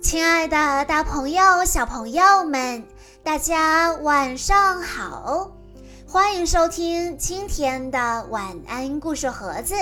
[0.00, 2.86] 亲爱的，大朋友、小朋友们，
[3.24, 5.50] 大家晚上好！
[6.06, 9.74] 欢迎收听今天的晚安故事盒子，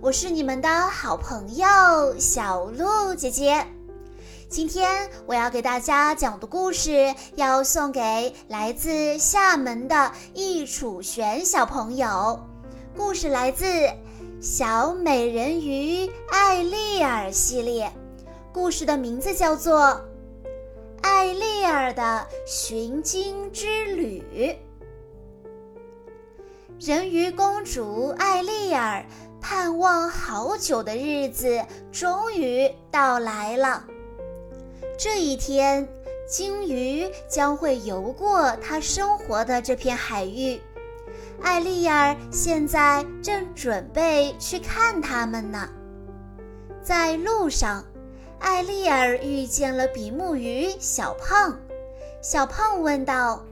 [0.00, 1.66] 我是你们的好朋友
[2.18, 3.66] 小鹿姐姐。
[4.48, 12.40] 今天我要给大家讲的故事，要送给来自厦门的易楚璇小朋友。
[12.96, 13.64] 故事来自
[14.40, 17.92] 《小美人鱼艾丽儿》系列。
[18.52, 19.78] 故事的名字叫做
[21.02, 24.22] 《艾丽儿的寻鲸之旅》。
[26.80, 29.04] 人鱼公主艾丽儿
[29.40, 33.84] 盼望好久的日子终于到来了。
[34.98, 35.86] 这一天，
[36.28, 40.60] 鲸鱼将会游过她生活的这片海域。
[41.42, 45.68] 艾丽儿现在正准备去看它们呢。
[46.82, 47.84] 在路上。
[48.40, 51.58] 艾丽儿遇见了比目鱼小胖，
[52.22, 53.44] 小胖问道：“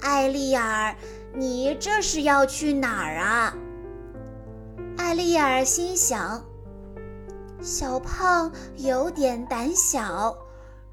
[0.00, 0.94] 艾丽儿，
[1.34, 3.54] 你这是要去哪儿啊？”
[4.96, 6.44] 艾丽儿心想
[7.60, 10.36] ：“小胖有点胆小，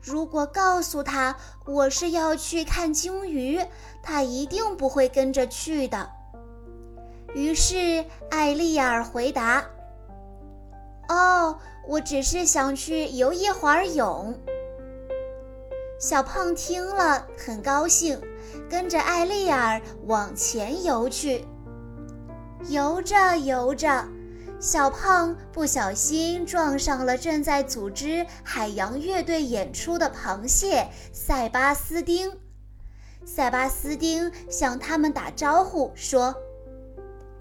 [0.02, 3.59] 如果告诉他我是要去看鲸鱼，
[4.02, 6.09] 他一定不会跟着去的。”
[7.36, 9.66] 于是艾丽儿回答。
[11.09, 14.34] 哦，我只是想去游一会儿泳。
[16.00, 18.22] 小胖听了很高兴，
[18.70, 21.45] 跟着艾丽儿往前游去。
[22.67, 24.06] 游着游着，
[24.59, 32.31] 小胖不小心撞上了正在组织海洋乐队演出的螃蟹塞巴斯丁。
[33.25, 36.36] 塞巴斯丁向他们打招呼说。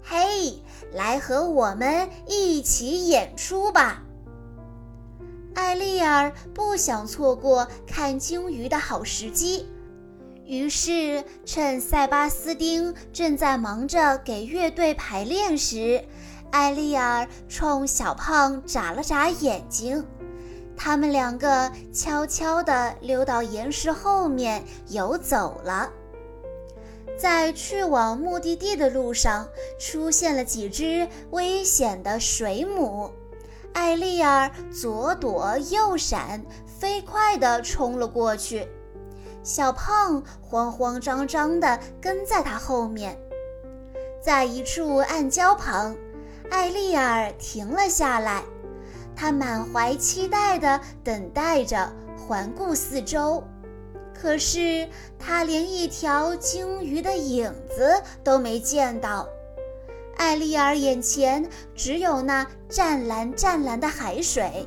[0.01, 4.03] 嘿，来和我们一起演出吧！
[5.73, 9.65] 艾丽儿不想错过看鲸鱼的好时机，
[10.45, 16.05] 于是趁塞巴斯丁正在忙着给乐队排练时，
[16.51, 20.05] 艾丽儿冲小胖眨了眨眼睛。
[20.77, 25.89] 他们两个悄悄地溜到岩石后面游走了。
[27.17, 29.47] 在去往目的地的路上，
[29.79, 33.09] 出现了几只危险的水母。
[33.73, 38.67] 艾丽儿左躲右闪，飞快地冲了过去。
[39.43, 43.17] 小胖慌慌张张地跟在他后面。
[44.21, 45.95] 在一处暗礁旁，
[46.49, 48.43] 艾丽儿停了下来，
[49.15, 53.43] 她满怀期待地等待着，环顾四周。
[54.13, 54.87] 可是
[55.19, 59.27] 他连一条鲸鱼的影子都没见到，
[60.23, 61.45] 艾丽儿眼前
[61.75, 64.65] 只有那湛蓝湛蓝的海水。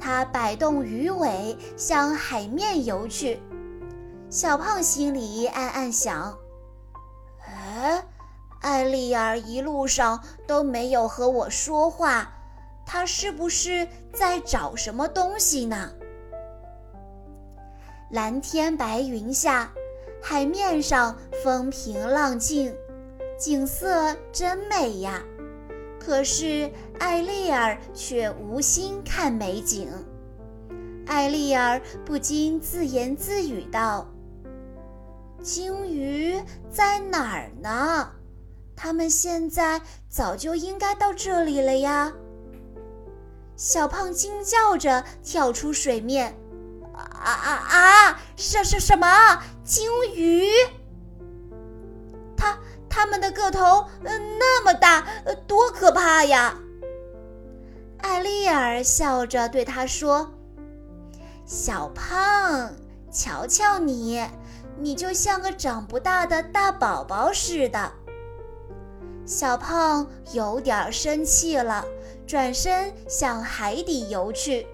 [0.00, 3.42] 它摆动鱼尾向海面游去，
[4.30, 6.34] 小胖心里暗暗想
[7.46, 8.02] ：“哎，
[8.62, 12.32] 艾丽儿一路上都没有和我说话，
[12.86, 15.92] 她是不是在找什么东西呢？”
[18.10, 19.70] 蓝天白云下，
[20.22, 21.14] 海面上
[21.44, 22.74] 风平浪静，
[23.38, 25.22] 景色真美呀。
[26.00, 29.88] 可是艾丽儿却无心看美景。
[31.06, 34.06] 艾丽儿不禁自言自语道
[35.40, 38.10] ：“鲸鱼在哪儿呢？
[38.74, 42.12] 它们现在早就应该到这里了呀！”
[43.54, 46.36] 小胖惊叫着跳出水面。
[46.94, 48.20] 啊啊啊！
[48.36, 50.48] 什什什么鲸鱼？
[52.98, 56.58] 它们的个头嗯那么大，呃多可怕呀！
[57.98, 60.28] 艾丽儿笑着对他说
[61.46, 62.72] ：“小胖，
[63.08, 64.20] 瞧瞧你，
[64.80, 67.92] 你就像个长不大的大宝宝似的。”
[69.24, 71.84] 小胖有点生气了，
[72.26, 74.66] 转身向海底游去。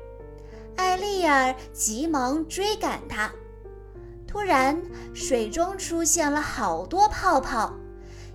[0.77, 3.31] 艾丽儿急忙追赶他，
[4.27, 4.81] 突然
[5.13, 7.75] 水中出现了好多泡泡，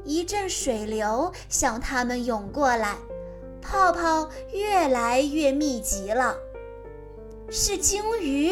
[0.10, 2.96] 一阵水流向他们涌过来，
[3.62, 6.36] 泡泡越来越密集了。
[7.48, 8.52] 是鲸鱼，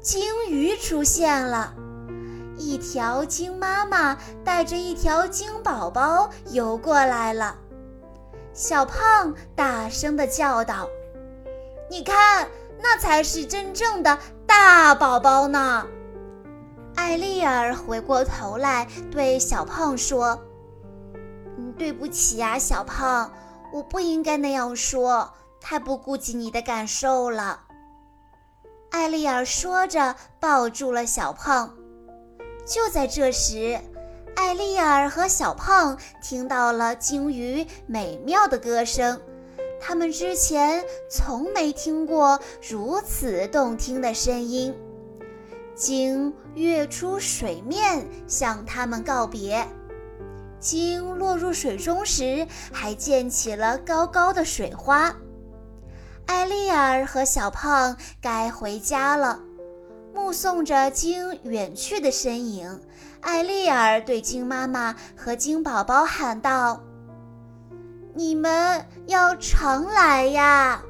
[0.00, 1.74] 鲸鱼出现了，
[2.56, 7.56] 一条鲸妈妈带着一条鲸宝宝游过来了。
[8.52, 10.88] 小胖大声地叫道
[11.90, 12.48] ：“你看！”
[12.80, 14.16] 那才是真正的
[14.46, 15.86] 大宝宝呢！
[16.94, 20.38] 艾丽儿回过头来对小胖说：“，
[21.78, 23.32] 对不起呀，小胖，
[23.72, 27.62] 我不应该那样说，太不顾及你的感受了。”
[28.90, 31.74] 艾丽尔说着，抱住了小胖。
[32.64, 33.80] 就在这时，
[34.36, 39.20] 艾丽尔和小胖听到了鲸鱼美妙的歌声。
[39.80, 44.74] 他们之前从没听过如此动听的声音。
[45.74, 49.66] 鲸跃出水面，向他们告别。
[50.64, 55.14] 鲸落入水中时，还溅起了高高的水花。
[56.24, 59.40] 艾丽尔和小胖该回家了。
[60.14, 62.80] 目送着鲸远去的身影，
[63.20, 66.80] 艾丽尔对鲸妈妈和鲸宝宝喊道
[68.14, 70.82] ：“你们要常来呀！”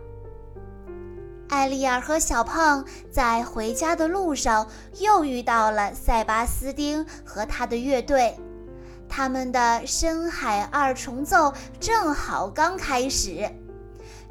[1.51, 4.69] 艾丽尔和小胖在回家的路上
[5.01, 8.39] 又遇到了塞巴斯丁和他的乐队，
[9.09, 13.51] 他们的深海二重奏正好刚开始。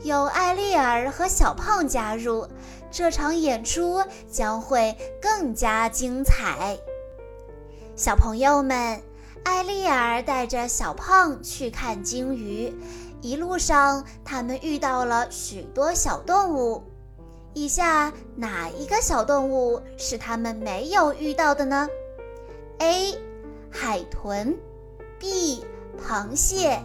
[0.03, 2.47] 有艾丽尔和小胖加入，
[2.91, 6.77] 这场演出将会更加精彩。
[7.95, 9.01] 小朋友们，
[9.43, 12.73] 艾丽尔带着小胖去看鲸鱼，
[13.21, 16.83] 一路上他们遇到了许多小动物。
[17.53, 21.87] 以下哪一个小动物是他们没有遇到的呢
[22.79, 23.15] ？A.
[23.75, 24.55] 海豚
[25.19, 25.65] B.
[25.99, 26.79] 螃蟹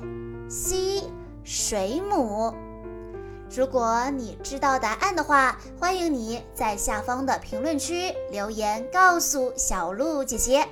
[0.48, 1.02] C.
[1.44, 2.54] 水母。
[3.54, 10.66] 如果你知道答案的话，欢迎你在下方的评论区留言告诉小鹿姐姐。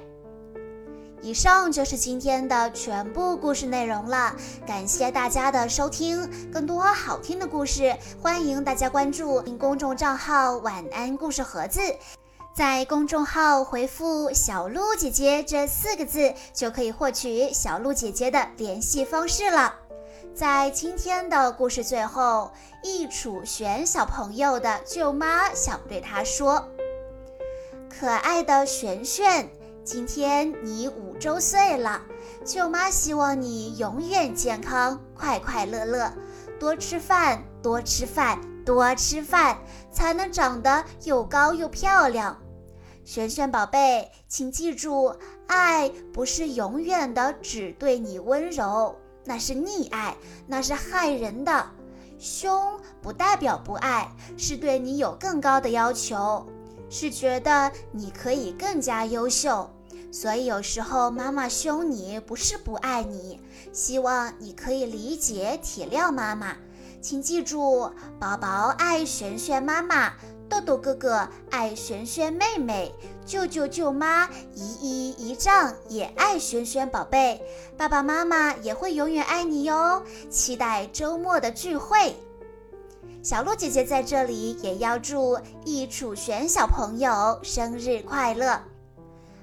[1.20, 4.34] 以上就是今天的全部故事内容了，
[4.66, 6.50] 感谢大家的收听。
[6.50, 11.80] 更多好听的故事，欢迎大家关注公众账号“晚安故事盒子”，
[12.56, 19.74] 在公众号回复“小鹿姐姐”这四个字，就可以获取小鹿姐姐的联系方式了。
[20.34, 22.50] 在今天的故事最后，
[22.82, 26.66] 易楚璇小朋友的舅妈想对他说
[27.92, 29.50] ：“可爱的璇璇，
[29.84, 32.00] 今天你五周岁了，
[32.42, 36.10] 舅妈希望你永远健康、快快乐乐，
[36.58, 39.58] 多吃饭，多吃饭，多吃饭，
[39.92, 42.34] 才能长得又高又漂亮。
[43.06, 45.14] 璇璇宝贝，请记住，
[45.46, 50.16] 爱不是永远的只对你温柔。”那是溺爱，
[50.48, 51.70] 那是害人的。
[52.18, 56.44] 凶不代表不爱，是对你有更高的要求，
[56.90, 59.70] 是觉得你可以更加优秀。
[60.10, 63.40] 所以有时候妈妈凶你，不是不爱你，
[63.72, 66.56] 希望你可以理解体谅妈妈。
[67.00, 70.12] 请记住，宝宝爱璇璇妈妈。
[70.48, 72.92] 豆豆哥哥爱萱萱妹妹，
[73.24, 77.40] 舅舅舅妈、姨姨姨丈也爱萱萱宝贝，
[77.76, 80.02] 爸爸妈妈也会永远爱你哟。
[80.30, 82.14] 期待周末的聚会，
[83.22, 88.60] 小鹿姐姐在这里也要祝易楚璇小朋友生日快乐。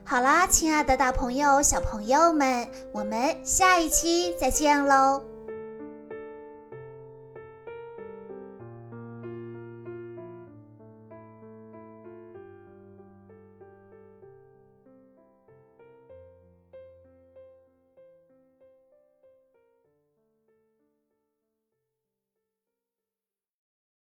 [0.06, 5.33] 好啦，亲爱的大朋友、小朋友们，我们下一期再见喽。